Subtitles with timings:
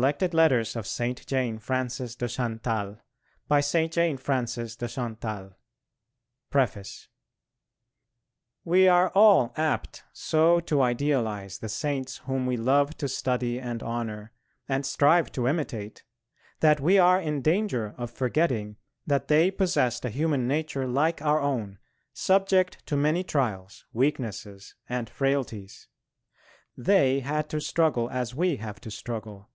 [0.00, 2.60] PATERNOSTER ROW, LONDON AND AT MANCHESTER,
[3.50, 3.76] BIRMINGHAM, AND GLASGOW All rights
[4.72, 5.54] reserved 1918
[6.48, 7.08] PREFACE
[8.64, 13.82] We are all apt so to idealise the Saints whom we love to study and
[13.82, 14.32] honour,
[14.66, 16.02] and strive to imitate,
[16.60, 21.42] that we are in danger of forgetting that they possessed a human nature like our
[21.42, 21.78] own,
[22.14, 25.88] subject to many trials, weaknesses and frailties.
[26.74, 29.50] They had to struggle as we have to struggle.